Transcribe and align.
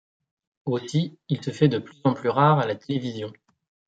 Aussi, 0.65 1.19
il 1.29 1.43
se 1.43 1.51
fait 1.51 1.67
de 1.67 1.77
plus 1.77 2.01
en 2.05 2.15
plus 2.15 2.29
rare 2.29 2.57
à 2.57 2.65
la 2.65 2.73
télévision. 2.73 3.31